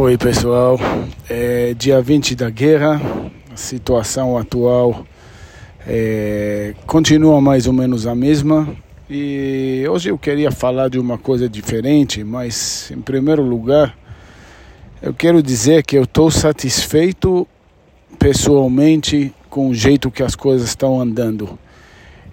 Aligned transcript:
Oi 0.00 0.16
pessoal, 0.16 0.78
é 1.28 1.74
dia 1.74 2.00
20 2.00 2.36
da 2.36 2.48
guerra, 2.48 3.02
a 3.52 3.56
situação 3.56 4.38
atual 4.38 5.04
é, 5.84 6.72
continua 6.86 7.40
mais 7.40 7.66
ou 7.66 7.72
menos 7.72 8.06
a 8.06 8.14
mesma 8.14 8.76
e 9.10 9.84
hoje 9.90 10.10
eu 10.10 10.16
queria 10.16 10.52
falar 10.52 10.88
de 10.88 11.00
uma 11.00 11.18
coisa 11.18 11.48
diferente, 11.48 12.22
mas 12.22 12.92
em 12.92 13.00
primeiro 13.00 13.42
lugar 13.42 13.98
eu 15.02 15.12
quero 15.12 15.42
dizer 15.42 15.82
que 15.82 15.98
eu 15.98 16.04
estou 16.04 16.30
satisfeito 16.30 17.44
pessoalmente 18.20 19.34
com 19.50 19.68
o 19.68 19.74
jeito 19.74 20.12
que 20.12 20.22
as 20.22 20.36
coisas 20.36 20.68
estão 20.68 21.00
andando. 21.00 21.58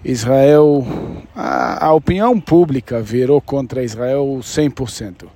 Israel, 0.04 0.86
a, 1.34 1.86
a 1.86 1.92
opinião 1.92 2.40
pública 2.40 3.02
virou 3.02 3.40
contra 3.40 3.82
Israel 3.82 4.38
100%. 4.40 5.35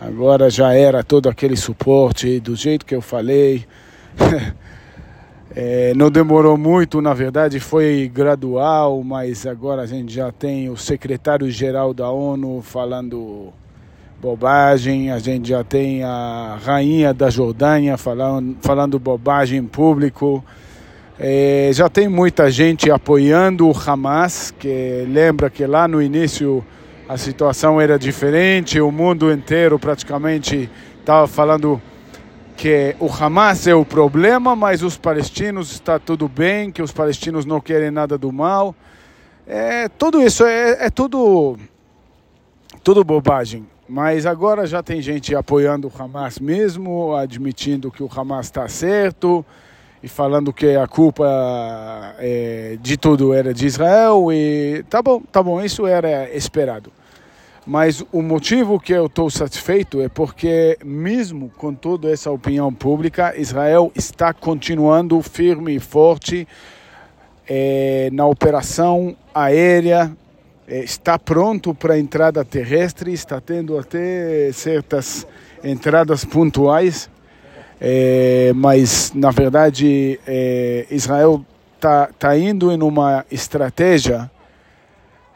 Agora 0.00 0.48
já 0.48 0.72
era 0.72 1.02
todo 1.02 1.28
aquele 1.28 1.56
suporte 1.56 2.38
do 2.38 2.54
jeito 2.54 2.86
que 2.86 2.94
eu 2.94 3.02
falei. 3.02 3.66
é, 5.56 5.92
não 5.98 6.08
demorou 6.08 6.56
muito, 6.56 7.02
na 7.02 7.12
verdade 7.12 7.58
foi 7.58 8.08
gradual, 8.14 9.02
mas 9.02 9.44
agora 9.44 9.82
a 9.82 9.86
gente 9.86 10.14
já 10.14 10.30
tem 10.30 10.70
o 10.70 10.76
secretário-geral 10.76 11.92
da 11.92 12.08
ONU 12.08 12.62
falando 12.62 13.52
bobagem, 14.20 15.10
a 15.10 15.18
gente 15.18 15.48
já 15.48 15.64
tem 15.64 16.04
a 16.04 16.56
rainha 16.64 17.12
da 17.12 17.28
Jordânia 17.28 17.96
falando, 17.96 18.56
falando 18.60 19.00
bobagem 19.00 19.58
em 19.58 19.66
público. 19.66 20.44
É, 21.18 21.70
já 21.72 21.88
tem 21.88 22.06
muita 22.06 22.48
gente 22.52 22.88
apoiando 22.88 23.68
o 23.68 23.72
Hamas, 23.72 24.54
que 24.56 25.04
lembra 25.08 25.50
que 25.50 25.66
lá 25.66 25.88
no 25.88 26.00
início 26.00 26.64
a 27.08 27.16
situação 27.16 27.80
era 27.80 27.98
diferente, 27.98 28.78
o 28.80 28.92
mundo 28.92 29.32
inteiro 29.32 29.78
praticamente 29.78 30.70
estava 31.00 31.26
falando 31.26 31.80
que 32.54 32.94
o 33.00 33.06
Hamas 33.10 33.66
é 33.66 33.74
o 33.74 33.82
problema, 33.82 34.54
mas 34.54 34.82
os 34.82 34.98
palestinos 34.98 35.72
está 35.72 35.98
tudo 35.98 36.28
bem, 36.28 36.70
que 36.70 36.82
os 36.82 36.92
palestinos 36.92 37.46
não 37.46 37.62
querem 37.62 37.90
nada 37.90 38.18
do 38.18 38.30
mal. 38.30 38.74
É, 39.46 39.88
tudo 39.88 40.20
isso 40.20 40.44
é, 40.44 40.86
é 40.86 40.90
tudo, 40.90 41.56
tudo 42.84 43.02
bobagem. 43.02 43.66
Mas 43.88 44.26
agora 44.26 44.66
já 44.66 44.82
tem 44.82 45.00
gente 45.00 45.34
apoiando 45.34 45.88
o 45.88 46.02
Hamas 46.02 46.38
mesmo, 46.38 47.16
admitindo 47.16 47.90
que 47.90 48.02
o 48.02 48.10
Hamas 48.14 48.46
está 48.46 48.68
certo 48.68 49.42
e 50.02 50.08
falando 50.08 50.52
que 50.52 50.76
a 50.76 50.86
culpa 50.86 51.24
é, 52.18 52.76
de 52.82 52.98
tudo 52.98 53.32
era 53.32 53.54
de 53.54 53.64
Israel 53.64 54.30
e 54.30 54.84
tá 54.90 55.00
bom, 55.00 55.20
tá 55.20 55.42
bom, 55.42 55.62
isso 55.62 55.86
era 55.86 56.28
esperado. 56.36 56.97
Mas 57.68 58.02
o 58.10 58.22
motivo 58.22 58.80
que 58.80 58.94
eu 58.94 59.04
estou 59.04 59.28
satisfeito 59.28 60.00
é 60.00 60.08
porque, 60.08 60.78
mesmo 60.82 61.50
com 61.50 61.74
toda 61.74 62.10
essa 62.10 62.30
opinião 62.30 62.72
pública, 62.72 63.34
Israel 63.36 63.92
está 63.94 64.32
continuando 64.32 65.20
firme 65.20 65.76
e 65.76 65.78
forte 65.78 66.48
é, 67.46 68.08
na 68.10 68.24
operação 68.24 69.14
aérea, 69.34 70.10
é, 70.66 70.78
está 70.78 71.18
pronto 71.18 71.74
para 71.74 71.92
a 71.92 71.98
entrada 71.98 72.42
terrestre, 72.42 73.12
está 73.12 73.38
tendo 73.38 73.76
até 73.76 74.50
certas 74.50 75.26
entradas 75.62 76.24
pontuais, 76.24 77.10
é, 77.78 78.50
mas 78.56 79.12
na 79.14 79.30
verdade 79.30 80.18
Israel 80.90 81.44
está 81.76 82.08
tá 82.18 82.34
indo 82.34 82.72
em 82.72 82.82
uma 82.82 83.26
estratégia 83.30 84.30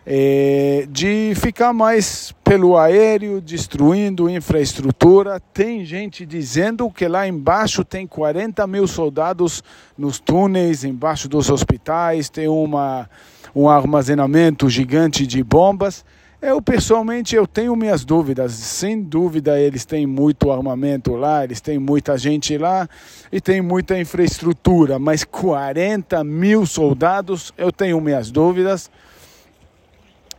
é, 0.04 0.86
de 0.90 1.32
ficar 1.36 1.72
mais 1.72 2.34
pelo 2.42 2.76
aéreo, 2.76 3.40
destruindo 3.40 4.28
infraestrutura. 4.28 5.40
Tem 5.52 5.84
gente 5.84 6.26
dizendo 6.26 6.90
que 6.90 7.06
lá 7.06 7.26
embaixo 7.26 7.84
tem 7.84 8.06
40 8.06 8.66
mil 8.66 8.86
soldados 8.86 9.62
nos 9.96 10.18
túneis, 10.18 10.84
embaixo 10.84 11.28
dos 11.28 11.48
hospitais, 11.50 12.28
tem 12.28 12.48
uma, 12.48 13.08
um 13.54 13.68
armazenamento 13.68 14.68
gigante 14.68 15.26
de 15.26 15.42
bombas. 15.42 16.04
Eu 16.40 16.60
pessoalmente 16.60 17.36
eu 17.36 17.46
tenho 17.46 17.76
minhas 17.76 18.04
dúvidas. 18.04 18.52
Sem 18.52 19.00
dúvida 19.00 19.60
eles 19.60 19.84
têm 19.84 20.08
muito 20.08 20.50
armamento 20.50 21.14
lá, 21.14 21.44
eles 21.44 21.60
têm 21.60 21.78
muita 21.78 22.18
gente 22.18 22.58
lá 22.58 22.88
e 23.30 23.40
tem 23.40 23.62
muita 23.62 23.96
infraestrutura. 23.96 24.98
Mas 24.98 25.22
40 25.22 26.24
mil 26.24 26.66
soldados 26.66 27.54
eu 27.56 27.70
tenho 27.70 28.00
minhas 28.00 28.32
dúvidas 28.32 28.90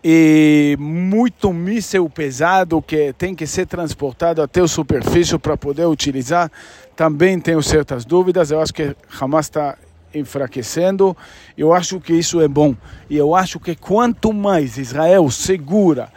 e 0.04 0.76
muito 0.80 1.54
míssil 1.54 2.10
pesado 2.10 2.82
que 2.82 3.14
tem 3.14 3.34
que 3.34 3.48
ser 3.48 3.66
transportado 3.66 4.42
até 4.42 4.60
a 4.60 4.68
superfície 4.68 5.38
para 5.38 5.56
poder 5.56 5.86
utilizar. 5.86 6.52
Também 6.96 7.40
tenho 7.40 7.64
certas 7.64 8.04
dúvidas. 8.04 8.52
Eu 8.52 8.60
acho 8.60 8.74
que 8.74 8.96
Hamas 9.20 9.46
está 9.46 9.78
enfraquecendo. 10.14 11.16
Eu 11.58 11.74
acho 11.74 12.02
que 12.02 12.14
isso 12.14 12.42
é 12.42 12.48
bom. 12.48 12.76
E 13.10 13.16
eu 13.16 13.34
acho 13.34 13.60
que 13.60 13.76
quanto 13.76 14.34
mais 14.34 14.78
Israel 14.78 15.32
segura, 15.32 16.10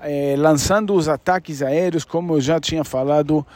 eh, 0.00 0.34
lançando 0.36 0.92
os 0.94 1.08
ataques 1.08 1.62
aéreos, 1.62 2.04
como 2.04 2.34
eu 2.34 2.40
já 2.40 2.58
tinha 2.58 2.82
falado, 2.82 3.46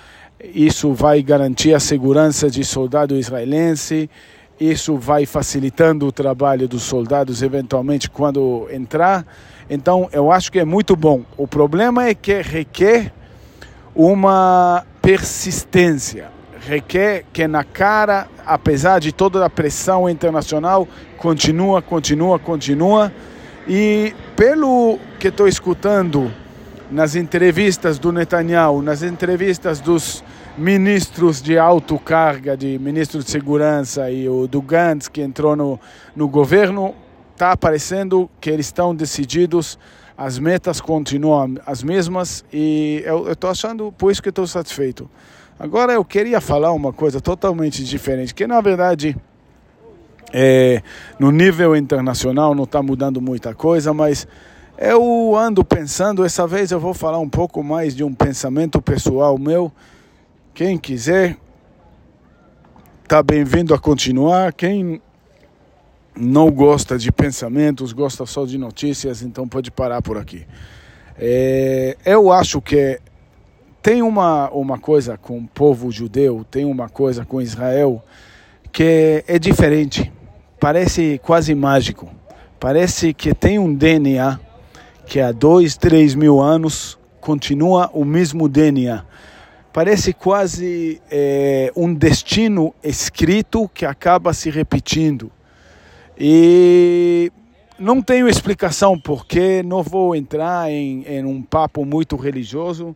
isso 0.55 0.93
vai 0.93 1.23
garantir 1.23 1.75
a 1.75 1.81
segurança 1.81 2.49
de 2.49 2.65
soldado 2.65 3.17
israelense. 3.17 4.09
Isso 4.63 4.97
vai 4.97 5.27
facilitando 5.27 6.07
o 6.07 6.13
trabalho 6.13 6.69
dos 6.69 6.85
soldados 6.85 7.43
eventualmente 7.43 8.09
quando 8.09 8.69
entrar. 8.71 9.27
Então, 9.69 10.09
eu 10.13 10.31
acho 10.31 10.53
que 10.53 10.61
é 10.61 10.65
muito 10.65 10.95
bom. 10.95 11.25
O 11.37 11.49
problema 11.49 12.07
é 12.07 12.15
que 12.15 12.41
requer 12.41 13.13
uma 13.93 14.85
persistência, 15.03 16.29
requer 16.61 17.25
que 17.33 17.49
na 17.49 17.65
cara, 17.65 18.29
apesar 18.47 19.01
de 19.01 19.11
toda 19.11 19.45
a 19.45 19.51
pressão 19.51 20.09
internacional, 20.09 20.87
continua, 21.19 21.83
continua, 21.83 22.39
continua. 22.39 23.13
E 23.67 24.15
pelo 24.37 24.97
que 25.19 25.27
estou 25.27 25.49
escutando 25.49 26.31
nas 26.93 27.17
entrevistas 27.17 27.99
do 27.99 28.13
Netanyahu, 28.13 28.83
nas 28.83 29.03
entrevistas 29.03 29.81
dos 29.81 30.23
ministros 30.59 31.41
de 31.41 31.59
alto 31.59 31.99
carga, 31.99 32.55
de 32.55 32.79
ministro 32.79 33.23
de 33.23 33.31
segurança 33.31 34.11
e 34.11 34.29
o 34.29 34.47
do 34.47 34.61
Gantz 34.61 35.09
que 35.09 35.23
entrou 35.23 35.57
no, 35.57 35.81
no 36.15 36.29
governo, 36.29 36.95
está 37.33 37.53
aparecendo 37.53 38.29
que 38.39 38.51
eles 38.51 38.67
estão 38.67 38.95
decididos, 38.95 39.79
as 40.17 40.39
metas 40.39 40.83
continuam 40.83 41.55
as 41.65 41.83
mesmas 41.83 42.45
e 42.53 43.03
eu 43.07 43.33
estou 43.33 43.49
achando, 43.49 43.91
por 43.93 44.13
isso 44.13 44.23
que 44.23 44.29
estou 44.29 44.47
satisfeito. 44.47 45.11
Agora 45.59 45.95
eu 45.95 46.05
queria 46.05 46.43
falar 46.43 46.73
uma 46.73 46.93
coisa 46.93 47.23
totalmente 47.23 47.83
diferente, 47.83 48.35
que 48.35 48.47
na 48.47 48.61
verdade 48.61 49.17
é, 50.31 50.83
no 51.19 51.31
nível 51.31 51.75
internacional 51.75 52.55
não 52.55 52.65
está 52.65 52.83
mudando 52.83 53.19
muita 53.19 53.55
coisa, 53.55 53.95
mas 53.95 54.29
eu 54.83 55.37
ando 55.37 55.65
pensando, 55.65 56.25
essa 56.25 56.45
vez 56.45 56.73
eu 56.73 56.81
vou 56.81 56.93
falar 56.93 57.21
um 57.21 57.29
pouco 57.29 57.63
mais 57.63 57.95
de 57.95 58.03
um 58.03 58.13
pensamento 58.13 58.83
pessoal 58.83 59.39
meu. 59.39 59.71
Quem 60.53 60.77
quiser, 60.77 61.37
está 63.05 63.23
bem-vindo 63.23 63.73
a 63.75 63.79
continuar. 63.79 64.53
Quem 64.53 65.01
não 66.17 66.51
gosta 66.51 66.99
de 66.99 67.13
pensamentos, 67.13 67.93
gosta 67.93 68.27
só 68.27 68.45
de 68.45 68.59
notícias, 68.59 69.23
então 69.23 69.47
pode 69.47 69.71
parar 69.71 70.03
por 70.03 70.19
aqui. 70.19 70.45
É, 71.17 71.97
eu 72.05 72.33
acho 72.33 72.61
que 72.61 72.99
tem 73.81 74.03
uma, 74.03 74.51
uma 74.51 74.79
coisa 74.79 75.17
com 75.17 75.39
o 75.39 75.47
povo 75.47 75.93
judeu, 75.93 76.45
tem 76.51 76.65
uma 76.65 76.89
coisa 76.89 77.25
com 77.25 77.41
Israel 77.41 78.03
que 78.73 79.23
é 79.29 79.39
diferente, 79.39 80.13
parece 80.59 81.21
quase 81.23 81.55
mágico. 81.55 82.09
Parece 82.59 83.15
que 83.15 83.33
tem 83.33 83.59
um 83.59 83.73
DNA 83.73 84.41
que 85.07 85.21
há 85.21 85.33
dois, 85.33 85.77
três 85.77 86.15
mil 86.15 86.41
anos 86.41 86.99
continua 87.21 87.91
o 87.93 88.05
mesmo 88.05 88.49
DNA. 88.49 89.05
Parece 89.73 90.13
quase 90.13 91.01
é, 91.11 91.73
um 91.75 91.95
destino 91.95 92.75
escrito 92.83 93.69
que 93.73 93.87
acaba 93.87 94.35
se 94.35 94.51
repetindo. 94.51 95.31
E 96.19 97.33
não 97.79 98.03
tenho 98.03 98.29
explicação 98.29 98.99
porque 98.99 99.63
não 99.63 99.83
vou 99.83 100.15
entrar 100.15 100.71
em, 100.71 101.05
em 101.07 101.25
um 101.25 101.43
papo 101.43 101.85
muito 101.85 102.17
religioso, 102.17 102.95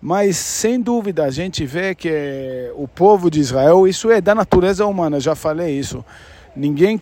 mas 0.00 0.36
sem 0.36 0.80
dúvida 0.80 1.24
a 1.24 1.30
gente 1.30 1.64
vê 1.64 1.94
que 1.94 2.70
o 2.74 2.86
povo 2.86 3.30
de 3.30 3.40
Israel, 3.40 3.86
isso 3.88 4.10
é 4.10 4.20
da 4.20 4.34
natureza 4.34 4.86
humana, 4.86 5.20
já 5.20 5.34
falei 5.34 5.78
isso. 5.78 6.04
Ninguém 6.54 6.98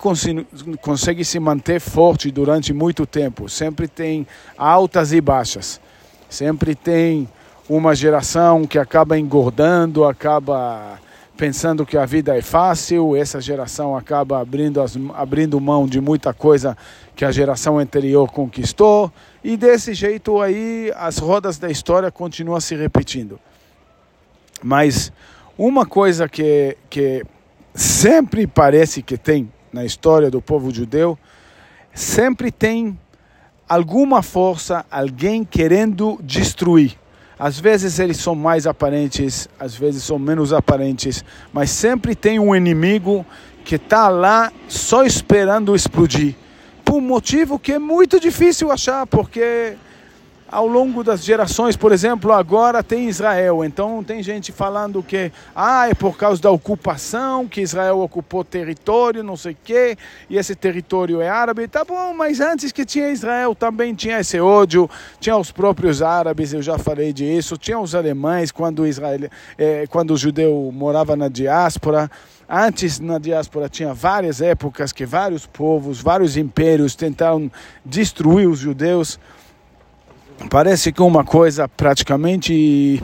consegue 0.80 1.24
se 1.24 1.40
manter 1.40 1.80
forte 1.80 2.30
durante 2.30 2.72
muito 2.72 3.06
tempo. 3.06 3.48
Sempre 3.48 3.88
tem 3.88 4.26
altas 4.56 5.12
e 5.12 5.20
baixas. 5.20 5.80
Sempre 6.28 6.74
tem 6.74 7.28
uma 7.68 7.94
geração 7.94 8.66
que 8.66 8.78
acaba 8.78 9.18
engordando, 9.18 10.04
acaba 10.04 10.98
pensando 11.36 11.86
que 11.86 11.96
a 11.96 12.04
vida 12.04 12.36
é 12.36 12.42
fácil, 12.42 13.14
essa 13.14 13.40
geração 13.40 13.96
acaba 13.96 14.40
abrindo, 14.40 14.82
as, 14.82 14.98
abrindo 15.14 15.60
mão 15.60 15.86
de 15.86 16.00
muita 16.00 16.34
coisa 16.34 16.76
que 17.14 17.24
a 17.24 17.30
geração 17.30 17.78
anterior 17.78 18.30
conquistou, 18.32 19.12
e 19.42 19.56
desse 19.56 19.94
jeito 19.94 20.42
aí 20.42 20.92
as 20.96 21.18
rodas 21.18 21.56
da 21.56 21.70
história 21.70 22.10
continuam 22.10 22.60
se 22.60 22.74
repetindo. 22.74 23.38
Mas 24.62 25.12
uma 25.56 25.86
coisa 25.86 26.28
que, 26.28 26.76
que 26.90 27.24
sempre 27.78 28.44
parece 28.44 29.02
que 29.02 29.16
tem 29.16 29.52
na 29.72 29.84
história 29.84 30.28
do 30.30 30.42
povo 30.42 30.74
judeu, 30.74 31.16
sempre 31.94 32.50
tem 32.50 32.98
alguma 33.68 34.20
força, 34.20 34.84
alguém 34.90 35.44
querendo 35.44 36.18
destruir. 36.20 36.98
Às 37.38 37.60
vezes 37.60 38.00
eles 38.00 38.16
são 38.16 38.34
mais 38.34 38.66
aparentes, 38.66 39.48
às 39.60 39.76
vezes 39.76 40.02
são 40.02 40.18
menos 40.18 40.52
aparentes, 40.52 41.24
mas 41.52 41.70
sempre 41.70 42.16
tem 42.16 42.40
um 42.40 42.54
inimigo 42.54 43.24
que 43.64 43.76
está 43.76 44.08
lá 44.08 44.52
só 44.66 45.04
esperando 45.04 45.76
explodir. 45.76 46.34
Por 46.84 46.96
um 46.96 47.00
motivo 47.00 47.60
que 47.60 47.74
é 47.74 47.78
muito 47.78 48.18
difícil 48.18 48.72
achar, 48.72 49.06
porque 49.06 49.76
ao 50.50 50.66
longo 50.66 51.04
das 51.04 51.22
gerações, 51.22 51.76
por 51.76 51.92
exemplo, 51.92 52.32
agora 52.32 52.82
tem 52.82 53.08
Israel. 53.08 53.64
Então 53.64 54.02
tem 54.02 54.22
gente 54.22 54.50
falando 54.50 55.02
que 55.02 55.30
ah, 55.54 55.88
é 55.88 55.94
por 55.94 56.16
causa 56.16 56.40
da 56.40 56.50
ocupação 56.50 57.46
que 57.46 57.60
Israel 57.60 58.00
ocupou 58.00 58.42
território, 58.42 59.22
não 59.22 59.36
sei 59.36 59.52
o 59.52 59.56
quê, 59.62 59.96
e 60.28 60.38
esse 60.38 60.54
território 60.54 61.20
é 61.20 61.28
árabe. 61.28 61.68
Tá 61.68 61.84
bom, 61.84 62.14
mas 62.14 62.40
antes 62.40 62.72
que 62.72 62.84
tinha 62.84 63.10
Israel 63.10 63.54
também 63.54 63.94
tinha 63.94 64.20
esse 64.20 64.40
ódio, 64.40 64.88
tinha 65.20 65.36
os 65.36 65.52
próprios 65.52 66.00
árabes, 66.00 66.52
eu 66.52 66.62
já 66.62 66.78
falei 66.78 67.12
disso, 67.12 67.58
tinha 67.58 67.78
os 67.78 67.94
alemães 67.94 68.50
quando 68.50 68.86
Israel, 68.86 69.28
eh, 69.58 69.84
quando 69.90 70.12
o 70.12 70.16
judeu 70.16 70.70
morava 70.72 71.14
na 71.14 71.28
diáspora. 71.28 72.10
Antes, 72.50 72.98
na 72.98 73.18
diáspora, 73.18 73.68
tinha 73.68 73.92
várias 73.92 74.40
épocas 74.40 74.90
que 74.90 75.04
vários 75.04 75.44
povos, 75.44 76.00
vários 76.00 76.34
impérios 76.34 76.94
tentaram 76.94 77.52
destruir 77.84 78.48
os 78.48 78.58
judeus 78.58 79.20
parece 80.50 80.92
que 80.92 81.02
uma 81.02 81.24
coisa 81.24 81.68
praticamente 81.68 83.02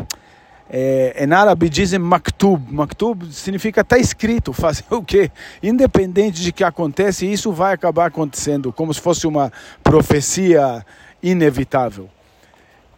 é, 0.70 1.24
em 1.24 1.32
árabe 1.32 1.68
dizem 1.68 1.98
maktub. 1.98 2.62
Maktub 2.72 3.32
significa 3.32 3.82
está 3.82 3.98
escrito, 3.98 4.52
fazer 4.54 4.84
o 4.90 5.02
quê? 5.02 5.30
Independente 5.62 6.40
de 6.40 6.52
que 6.52 6.64
acontece, 6.64 7.30
isso 7.30 7.52
vai 7.52 7.74
acabar 7.74 8.06
acontecendo, 8.06 8.72
como 8.72 8.92
se 8.92 9.00
fosse 9.00 9.26
uma 9.26 9.52
profecia 9.82 10.84
inevitável. 11.22 12.08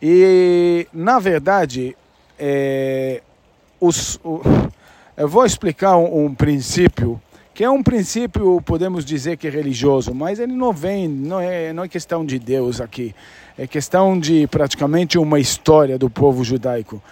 E, 0.01 0.87
na 0.93 1.19
verdade, 1.19 1.97
é, 2.39 3.23
os, 3.81 4.21
o, 4.23 4.41
eu 5.17 5.29
vou 5.29 5.45
explicar 5.45 5.97
um, 5.97 6.27
um 6.27 6.35
princípio 6.35 7.21
que 7.57 7.65
é 7.65 7.71
um 7.71 7.83
princípio, 7.83 8.61
podemos 8.61 9.03
dizer 9.03 9.39
que 9.39 9.47
é 9.47 9.51
religioso, 9.51 10.15
mas 10.15 10.39
ele 10.39 10.53
não 10.53 10.75
vem, 10.75 11.09
não 11.09 11.41
é, 11.41 11.73
não 11.73 11.85
é 11.85 11.89
questão 11.89 12.23
de 12.23 12.39
Deus 12.39 12.83
aqui, 12.83 13.15
é 13.57 13.67
questão 13.67 14.21
de 14.21 14.47
praticamente 14.47 15.17
uma 15.17 15.41
história 15.41 15.97
do 15.97 16.11
povo 16.11 16.45
judaico. 16.45 17.03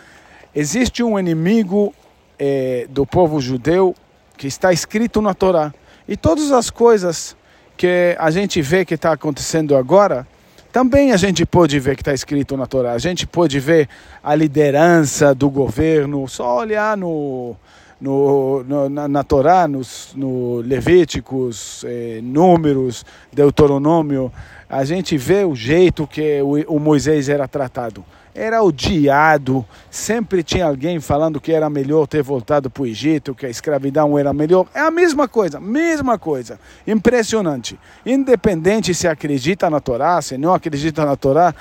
Existe 0.55 1.03
um 1.03 1.19
inimigo 1.19 1.95
é, 2.39 2.87
do 2.91 3.07
povo 3.07 3.41
judeu 3.41 3.97
que 4.37 4.47
está 4.47 4.71
escrito 4.71 5.23
na 5.23 5.33
Torá. 5.33 5.73
E 6.07 6.15
todas 6.15 6.53
as 6.53 6.69
coisas 6.69 7.35
que 7.75 8.15
a 8.19 8.31
gente 8.31 8.61
vê 8.61 8.85
que 8.85 8.97
está 8.97 9.13
acontecendo 9.13 9.75
agora, 9.75 10.29
também 10.71 11.13
a 11.13 11.17
gente 11.17 11.47
pode 11.47 11.81
ver 11.81 11.97
que 11.97 12.03
está 12.03 12.13
escrito 12.13 12.55
na 12.55 12.67
Torá. 12.67 12.93
A 12.93 12.99
gente 12.99 13.27
pode 13.27 13.59
ver 13.59 13.89
a 14.23 14.35
liderança 14.35 15.35
do 15.35 15.49
governo, 15.49 16.29
só 16.29 16.59
olhar 16.59 16.99
no, 16.99 17.57
no, 18.05 18.63
no, 18.65 18.89
na, 18.91 19.09
na 19.09 19.25
Torá, 19.25 19.67
nos, 19.67 20.13
no 20.15 20.59
Levíticos, 20.59 21.83
eh, 21.89 22.21
Números, 22.23 23.03
Deuteronômio, 23.33 24.31
a 24.69 24.85
gente 24.85 25.17
vê 25.17 25.43
o 25.43 25.55
jeito 25.55 26.07
que 26.07 26.43
o, 26.43 26.77
o 26.77 26.79
Moisés 26.79 27.31
era 27.31 27.49
tratado. 27.49 28.05
Era 28.35 28.63
odiado, 28.63 29.65
sempre 29.91 30.43
tinha 30.43 30.67
alguém 30.67 31.01
falando 31.01 31.41
que 31.41 31.53
era 31.53 31.71
melhor 31.71 32.07
ter 32.07 32.23
voltado 32.23 32.69
para 32.69 32.83
o 32.83 32.87
Egito, 32.87 33.35
que 33.35 33.47
a 33.47 33.49
escravidão 33.49 34.19
era 34.19 34.35
melhor. 34.35 34.67
É 34.75 34.81
a 34.81 34.91
mesma 34.91 35.27
coisa, 35.27 35.59
mesma 35.59 36.19
coisa. 36.19 36.61
Impressionante. 36.87 37.79
Independente 38.05 38.93
se 38.93 39.09
acredita 39.09 39.71
na 39.71 39.81
Torá, 39.81 40.21
se 40.21 40.37
não 40.37 40.53
acredita 40.53 41.07
na 41.07 41.17
Torá, 41.17 41.55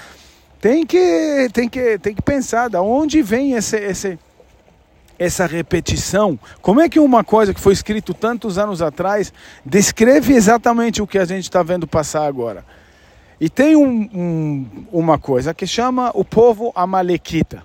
tem 0.60 0.86
que, 0.86 1.50
tem 1.54 1.70
que, 1.70 1.98
tem 2.00 2.16
que 2.16 2.22
pensar 2.22 2.70
de 2.70 2.78
onde 2.78 3.22
vem 3.22 3.54
esse, 3.54 3.78
esse, 3.78 4.20
essa 5.24 5.46
repetição? 5.46 6.38
Como 6.62 6.82
é 6.82 6.90
que 6.90 7.00
uma 7.00 7.24
coisa 7.24 7.54
que 7.54 7.60
foi 7.60 7.74
escrito 7.74 8.14
tantos 8.14 8.58
anos 8.58 8.82
atrás 8.82 9.34
descreve 9.66 10.34
exatamente 10.34 11.02
o 11.02 11.08
que 11.08 11.18
a 11.18 11.26
gente 11.26 11.44
está 11.44 11.64
vendo 11.64 11.88
passar 11.88 12.26
agora? 12.26 12.66
E 13.40 13.50
tem 13.50 13.76
um, 13.76 14.10
um, 14.14 14.68
uma 14.92 15.18
coisa 15.18 15.54
que 15.54 15.68
chama 15.68 16.12
o 16.14 16.24
povo 16.24 16.72
amalequita. 16.76 17.64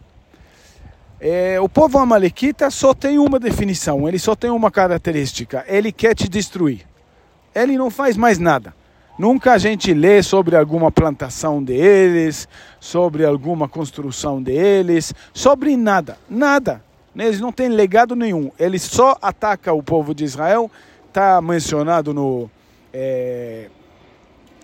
É, 1.21 1.61
o 1.61 1.69
povo 1.69 1.99
amalequita 1.99 2.71
só 2.71 2.95
tem 2.95 3.19
uma 3.19 3.41
definição, 3.41 4.09
ele 4.09 4.19
só 4.19 4.35
tem 4.37 4.51
uma 4.51 4.71
característica: 4.71 5.65
ele 5.67 5.91
quer 5.93 6.15
te 6.15 6.29
destruir. 6.29 6.87
Ele 7.55 7.77
não 7.77 7.91
faz 7.91 8.17
mais 8.17 8.39
nada. 8.39 8.75
Nunca 9.19 9.53
a 9.53 9.59
gente 9.59 9.93
lê 9.93 10.23
sobre 10.23 10.55
alguma 10.55 10.93
plantação 10.93 11.63
deles, 11.63 12.49
sobre 12.79 13.25
alguma 13.25 13.69
construção 13.69 14.41
deles, 14.41 15.13
sobre 15.33 15.77
nada, 15.77 16.17
nada. 16.31 16.88
Eles 17.17 17.41
não 17.41 17.53
têm 17.53 17.69
legado 17.69 18.15
nenhum. 18.15 18.51
Eles 18.59 18.83
só 18.83 19.17
atacam 19.21 19.77
o 19.77 19.83
povo 19.83 20.15
de 20.15 20.25
Israel. 20.25 20.71
Está 21.09 21.41
mencionado 21.41 22.15
no 22.15 22.51
é, 22.93 23.69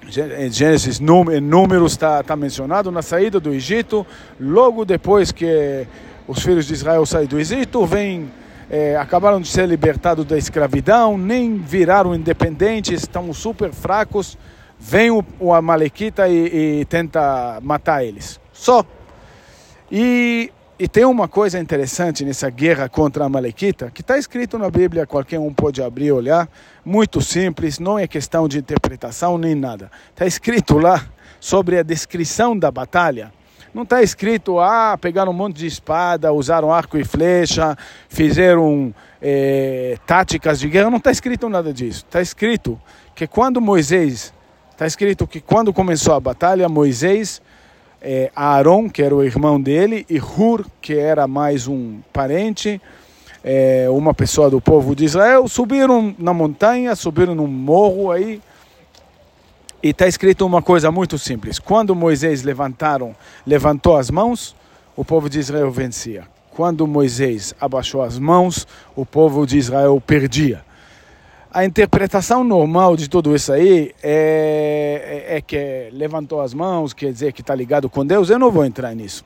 Gênesis, 0.08 1.00
Números 1.00 1.92
está 1.92 2.22
tá 2.22 2.36
mencionado 2.36 2.90
na 2.90 3.02
saída 3.02 3.40
do 3.40 3.52
Egito. 3.52 4.06
Logo 4.38 4.84
depois 4.84 5.32
que 5.32 5.86
os 6.28 6.42
filhos 6.42 6.66
de 6.66 6.74
Israel 6.74 7.04
saíram 7.06 7.30
do 7.30 7.40
Egito, 7.40 7.84
vem, 7.86 8.30
é, 8.70 8.96
acabaram 8.96 9.40
de 9.40 9.48
ser 9.48 9.66
libertados 9.66 10.24
da 10.24 10.36
escravidão, 10.36 11.16
nem 11.16 11.56
viraram 11.56 12.14
independentes, 12.14 13.02
estão 13.02 13.32
super 13.32 13.72
fracos. 13.72 14.36
Vem 14.78 15.10
o, 15.10 15.24
o 15.40 15.54
Amalequita 15.54 16.28
e, 16.28 16.80
e 16.80 16.84
tenta 16.84 17.58
matar 17.62 18.04
eles. 18.04 18.38
Só. 18.52 18.84
E 19.90 20.52
e 20.76 20.88
tem 20.88 21.04
uma 21.04 21.28
coisa 21.28 21.58
interessante 21.60 22.24
nessa 22.24 22.50
guerra 22.50 22.88
contra 22.88 23.24
a 23.24 23.28
Malequita, 23.28 23.92
que 23.92 24.00
está 24.00 24.18
escrito 24.18 24.58
na 24.58 24.68
Bíblia, 24.68 25.06
qualquer 25.06 25.38
um 25.38 25.54
pode 25.54 25.80
abrir 25.80 26.06
e 26.06 26.12
olhar, 26.12 26.48
muito 26.84 27.20
simples, 27.20 27.78
não 27.78 27.96
é 27.96 28.08
questão 28.08 28.48
de 28.48 28.58
interpretação 28.58 29.38
nem 29.38 29.54
nada. 29.54 29.88
Está 30.10 30.26
escrito 30.26 30.78
lá 30.78 31.06
sobre 31.38 31.78
a 31.78 31.82
descrição 31.84 32.58
da 32.58 32.72
batalha. 32.72 33.32
Não 33.72 33.84
está 33.84 34.02
escrito, 34.02 34.58
ah, 34.58 34.98
pegaram 35.00 35.30
um 35.30 35.34
monte 35.34 35.56
de 35.56 35.66
espada, 35.66 36.32
usaram 36.32 36.72
arco 36.72 36.98
e 36.98 37.04
flecha, 37.04 37.76
fizeram 38.08 38.92
é, 39.22 39.96
táticas 40.06 40.58
de 40.58 40.68
guerra. 40.68 40.90
Não 40.90 40.98
está 40.98 41.10
escrito 41.12 41.48
nada 41.48 41.72
disso. 41.72 42.04
Está 42.04 42.20
escrito 42.20 42.80
que 43.14 43.26
quando 43.28 43.60
Moisés, 43.60 44.32
está 44.72 44.86
escrito 44.86 45.26
que 45.26 45.40
quando 45.40 45.72
começou 45.72 46.14
a 46.14 46.20
batalha, 46.20 46.68
Moisés 46.68 47.40
é, 48.04 48.30
Aaron, 48.36 48.90
que 48.90 49.02
era 49.02 49.14
o 49.14 49.24
irmão 49.24 49.58
dele, 49.58 50.04
e 50.10 50.20
Hur, 50.20 50.66
que 50.80 50.94
era 50.94 51.26
mais 51.26 51.66
um 51.66 52.00
parente, 52.12 52.80
é, 53.42 53.86
uma 53.88 54.12
pessoa 54.12 54.50
do 54.50 54.60
povo 54.60 54.94
de 54.94 55.06
Israel, 55.06 55.48
subiram 55.48 56.14
na 56.18 56.34
montanha, 56.34 56.94
subiram 56.94 57.34
num 57.34 57.46
morro 57.46 58.12
aí, 58.12 58.42
e 59.82 59.88
está 59.88 60.06
escrito 60.06 60.46
uma 60.46 60.60
coisa 60.60 60.92
muito 60.92 61.18
simples: 61.18 61.58
quando 61.58 61.94
Moisés 61.94 62.42
levantaram, 62.42 63.16
levantou 63.46 63.96
as 63.96 64.10
mãos, 64.10 64.54
o 64.94 65.04
povo 65.04 65.30
de 65.30 65.38
Israel 65.38 65.70
vencia. 65.70 66.24
Quando 66.50 66.86
Moisés 66.86 67.54
abaixou 67.60 68.02
as 68.02 68.18
mãos, 68.18 68.66
o 68.94 69.04
povo 69.04 69.46
de 69.46 69.58
Israel 69.58 70.00
perdia 70.06 70.62
a 71.54 71.64
interpretação 71.64 72.42
normal 72.42 72.96
de 72.96 73.08
tudo 73.08 73.32
isso 73.32 73.52
aí 73.52 73.94
é, 74.02 75.24
é, 75.28 75.36
é 75.36 75.40
que 75.40 75.88
levantou 75.92 76.40
as 76.40 76.52
mãos, 76.52 76.92
quer 76.92 77.12
dizer 77.12 77.32
que 77.32 77.42
está 77.42 77.54
ligado 77.54 77.88
com 77.88 78.04
Deus. 78.04 78.28
Eu 78.28 78.40
não 78.40 78.50
vou 78.50 78.64
entrar 78.64 78.92
nisso. 78.92 79.24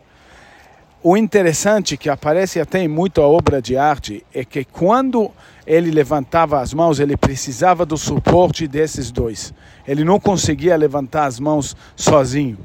O 1.02 1.16
interessante 1.16 1.96
que 1.96 2.10
aparece 2.10 2.60
até 2.60 2.80
em 2.80 2.88
muita 2.88 3.22
obra 3.22 3.62
de 3.62 3.78
arte 3.78 4.26
é 4.34 4.44
que 4.44 4.62
quando 4.62 5.30
ele 5.66 5.90
levantava 5.90 6.60
as 6.60 6.74
mãos, 6.74 7.00
ele 7.00 7.16
precisava 7.16 7.86
do 7.86 7.96
suporte 7.96 8.68
desses 8.68 9.10
dois. 9.10 9.54
Ele 9.86 10.04
não 10.04 10.20
conseguia 10.20 10.76
levantar 10.76 11.24
as 11.24 11.40
mãos 11.40 11.74
sozinho. 11.96 12.58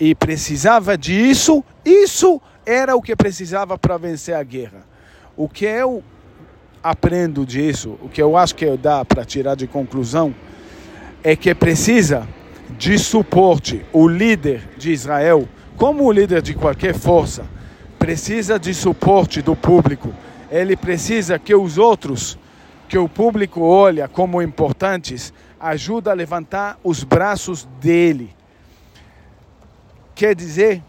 E 0.00 0.14
precisava 0.14 0.96
disso, 0.96 1.62
isso 1.84 2.40
era 2.64 2.96
o 2.96 3.02
que 3.02 3.14
precisava 3.14 3.76
para 3.76 3.98
vencer 3.98 4.34
a 4.34 4.42
guerra. 4.42 4.86
O 5.36 5.50
que 5.50 5.66
é 5.66 5.84
o 5.84 6.02
aprendo 6.90 7.44
disso, 7.44 7.98
o 8.00 8.08
que 8.08 8.22
eu 8.22 8.36
acho 8.36 8.54
que 8.54 8.76
dá 8.76 9.04
para 9.04 9.24
tirar 9.24 9.56
de 9.56 9.66
conclusão, 9.66 10.32
é 11.24 11.34
que 11.34 11.52
precisa 11.52 12.28
de 12.78 12.96
suporte. 12.96 13.84
O 13.92 14.06
líder 14.06 14.62
de 14.78 14.92
Israel, 14.92 15.48
como 15.76 16.04
o 16.04 16.12
líder 16.12 16.40
de 16.42 16.54
qualquer 16.54 16.94
força, 16.94 17.44
precisa 17.98 18.56
de 18.56 18.72
suporte 18.72 19.42
do 19.42 19.56
público. 19.56 20.14
Ele 20.48 20.76
precisa 20.76 21.40
que 21.40 21.52
os 21.52 21.76
outros, 21.76 22.38
que 22.88 22.96
o 22.96 23.08
público 23.08 23.62
olha 23.62 24.06
como 24.06 24.40
importantes, 24.40 25.34
ajuda 25.58 26.12
a 26.12 26.14
levantar 26.14 26.78
os 26.84 27.02
braços 27.02 27.66
dele. 27.80 28.32
Quer 30.14 30.36
dizer 30.36 30.80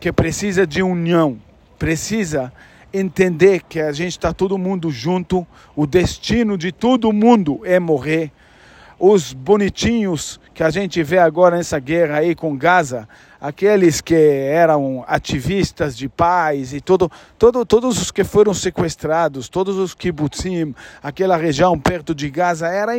que 0.00 0.10
precisa 0.10 0.66
de 0.66 0.82
união, 0.82 1.38
precisa 1.78 2.50
entender 2.92 3.62
que 3.62 3.80
a 3.80 3.92
gente 3.92 4.12
está 4.12 4.32
todo 4.32 4.58
mundo 4.58 4.90
junto, 4.90 5.46
o 5.74 5.86
destino 5.86 6.58
de 6.58 6.72
todo 6.72 7.12
mundo 7.12 7.60
é 7.64 7.80
morrer. 7.80 8.30
Os 8.98 9.32
bonitinhos 9.32 10.38
que 10.54 10.62
a 10.62 10.70
gente 10.70 11.02
vê 11.02 11.18
agora 11.18 11.56
nessa 11.56 11.78
guerra 11.80 12.18
aí 12.18 12.34
com 12.34 12.56
Gaza, 12.56 13.08
aqueles 13.40 14.00
que 14.00 14.14
eram 14.14 15.04
ativistas 15.08 15.96
de 15.96 16.08
paz 16.08 16.72
e 16.72 16.80
todo, 16.80 17.10
todo, 17.36 17.66
todos 17.66 18.00
os 18.00 18.10
que 18.12 18.22
foram 18.22 18.54
sequestrados, 18.54 19.48
todos 19.48 19.76
os 19.76 19.94
kibbutzim, 19.94 20.72
aquela 21.02 21.36
região 21.36 21.76
perto 21.76 22.14
de 22.14 22.30
Gaza, 22.30 22.68
era 22.68 22.92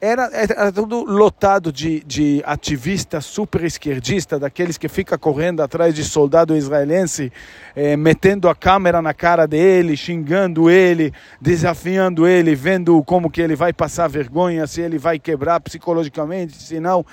era, 0.00 0.30
era 0.32 0.72
tudo 0.72 1.04
lotado 1.04 1.70
de, 1.70 2.00
de 2.00 2.42
ativistas 2.46 3.26
super 3.26 3.62
esquerdistas, 3.64 4.40
daqueles 4.40 4.78
que 4.78 4.88
ficam 4.88 5.18
correndo 5.18 5.62
atrás 5.62 5.94
de 5.94 6.02
soldado 6.04 6.56
israelense, 6.56 7.30
eh, 7.76 7.96
metendo 7.96 8.48
a 8.48 8.54
câmera 8.54 9.02
na 9.02 9.12
cara 9.12 9.46
dele, 9.46 9.96
xingando 9.96 10.70
ele, 10.70 11.12
desafiando 11.40 12.26
ele, 12.26 12.54
vendo 12.54 13.02
como 13.04 13.30
que 13.30 13.42
ele 13.42 13.54
vai 13.54 13.72
passar 13.72 14.08
vergonha, 14.08 14.66
se 14.66 14.80
ele 14.80 14.96
vai 14.96 15.18
quebrar 15.18 15.60
psicologicamente, 15.60 16.54
se 16.54 16.80
não. 16.80 17.04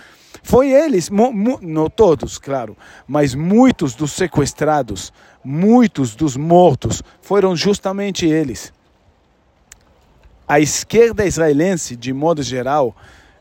Foi 0.42 0.72
eles, 0.72 1.10
não 1.62 1.90
todos, 1.90 2.38
claro, 2.38 2.78
mas 3.06 3.36
muitos 3.36 3.96
dos 3.96 4.14
sequestrados, 4.14 5.12
muitos 5.44 6.16
dos 6.16 6.38
mortos, 6.38 7.04
foram 7.22 7.54
justamente 7.54 8.26
eles 8.26 8.72
a 10.48 10.60
esquerda 10.60 11.26
israelense, 11.26 11.96
de 11.96 12.14
modo 12.14 12.42
geral, 12.42 12.96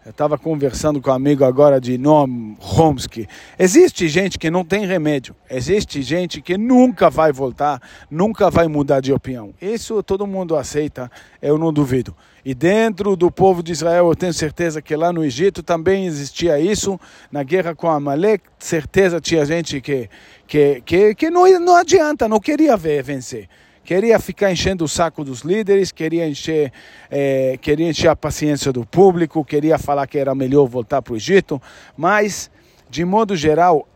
eu 0.04 0.10
estava 0.10 0.38
conversando 0.38 1.00
com 1.00 1.10
um 1.10 1.14
amigo 1.14 1.44
agora 1.44 1.80
de 1.80 1.98
Noam 1.98 2.56
Chomsky. 2.60 3.28
Existe 3.58 4.08
gente 4.08 4.38
que 4.38 4.50
não 4.50 4.64
tem 4.64 4.86
remédio. 4.86 5.34
Existe 5.50 6.00
gente 6.00 6.40
que 6.40 6.56
nunca 6.56 7.10
vai 7.10 7.32
voltar, 7.32 7.80
nunca 8.08 8.50
vai 8.50 8.68
mudar 8.68 9.00
de 9.00 9.12
opinião. 9.12 9.52
Isso 9.60 10.00
todo 10.02 10.26
mundo 10.26 10.56
aceita, 10.56 11.10
eu 11.42 11.58
não 11.58 11.72
duvido. 11.72 12.14
E 12.44 12.54
dentro 12.54 13.16
do 13.16 13.32
povo 13.32 13.64
de 13.64 13.72
Israel, 13.72 14.08
eu 14.08 14.14
tenho 14.14 14.32
certeza 14.32 14.80
que 14.80 14.94
lá 14.94 15.12
no 15.12 15.24
Egito 15.24 15.60
também 15.60 16.06
existia 16.06 16.58
isso. 16.60 17.00
Na 17.30 17.42
guerra 17.42 17.74
com 17.74 17.88
Amalek, 17.88 18.44
certeza 18.60 19.20
tinha 19.20 19.44
gente 19.44 19.80
que, 19.80 20.08
que, 20.46 20.82
que, 20.84 21.14
que 21.16 21.30
não, 21.30 21.48
não 21.58 21.76
adianta, 21.76 22.28
não 22.28 22.38
queria 22.38 22.76
ver 22.76 23.02
vencer 23.02 23.48
queria 23.86 24.18
ficar 24.18 24.50
enchendo 24.50 24.84
o 24.84 24.88
saco 24.88 25.24
dos 25.24 25.42
líderes, 25.42 25.92
queria 25.92 26.28
encher, 26.28 26.72
é, 27.08 27.56
queria 27.62 27.88
encher 27.88 28.08
a 28.08 28.16
paciência 28.16 28.72
do 28.72 28.84
público, 28.84 29.44
queria 29.44 29.78
falar 29.78 30.08
que 30.08 30.18
era 30.18 30.34
melhor 30.34 30.66
voltar 30.66 31.00
para 31.00 31.14
o 31.14 31.16
Egito, 31.16 31.62
mas, 31.96 32.50
de 32.90 33.04
modo 33.04 33.36
geral, 33.36 33.86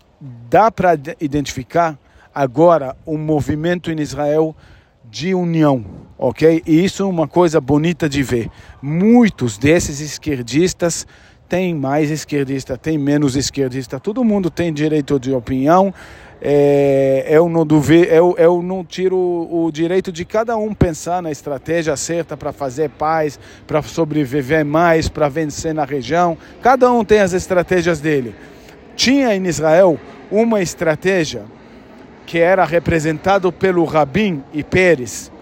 dá 0.48 0.70
para 0.70 0.96
identificar 1.20 1.98
agora 2.32 2.96
um 3.04 3.18
movimento 3.18 3.90
em 3.90 3.98
Israel 4.00 4.54
de 5.10 5.34
união, 5.34 5.84
ok? 6.16 6.62
E 6.64 6.84
isso 6.84 7.02
é 7.02 7.06
uma 7.06 7.26
coisa 7.26 7.60
bonita 7.60 8.08
de 8.08 8.22
ver. 8.22 8.48
Muitos 8.80 9.58
desses 9.58 10.00
esquerdistas 10.00 11.04
tem 11.50 11.74
mais 11.74 12.12
esquerdista, 12.12 12.78
tem 12.78 12.96
menos 12.96 13.34
esquerdista, 13.34 13.98
todo 13.98 14.22
mundo 14.22 14.48
tem 14.48 14.72
direito 14.72 15.18
de 15.18 15.32
opinião, 15.32 15.92
é, 16.40 17.26
eu, 17.28 17.48
não 17.48 17.66
duvido, 17.66 18.04
eu, 18.04 18.36
eu 18.38 18.62
não 18.62 18.84
tiro 18.84 19.18
o 19.18 19.68
direito 19.72 20.12
de 20.12 20.24
cada 20.24 20.56
um 20.56 20.72
pensar 20.72 21.20
na 21.20 21.28
estratégia 21.28 21.96
certa 21.96 22.36
para 22.36 22.52
fazer 22.52 22.88
paz, 22.90 23.36
para 23.66 23.82
sobreviver 23.82 24.64
mais, 24.64 25.08
para 25.08 25.28
vencer 25.28 25.74
na 25.74 25.84
região. 25.84 26.38
Cada 26.62 26.90
um 26.92 27.04
tem 27.04 27.18
as 27.18 27.32
estratégias 27.32 27.98
dele. 27.98 28.32
Tinha 28.94 29.34
em 29.34 29.44
Israel 29.44 29.98
uma 30.30 30.62
estratégia 30.62 31.42
que 32.26 32.38
era 32.38 32.64
representado 32.64 33.50
pelo 33.50 33.84
Rabin 33.84 34.44
e 34.54 34.62
Pérez, 34.62 35.32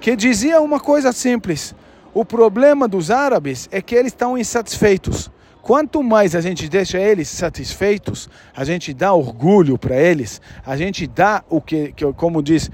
que 0.00 0.16
dizia 0.16 0.62
uma 0.62 0.80
coisa 0.80 1.12
simples: 1.12 1.74
o 2.14 2.24
problema 2.24 2.88
dos 2.88 3.10
árabes 3.10 3.68
é 3.70 3.82
que 3.82 3.94
eles 3.94 4.12
estão 4.12 4.38
insatisfeitos. 4.38 5.30
Quanto 5.68 6.02
mais 6.02 6.34
a 6.34 6.40
gente 6.40 6.66
deixa 6.66 6.98
eles 6.98 7.28
satisfeitos, 7.28 8.26
a 8.56 8.64
gente 8.64 8.94
dá 8.94 9.12
orgulho 9.12 9.76
para 9.76 10.00
eles, 10.00 10.40
a 10.64 10.78
gente 10.78 11.06
dá 11.06 11.44
o 11.46 11.60
que, 11.60 11.92
que 11.92 12.10
como 12.14 12.42
diz, 12.42 12.70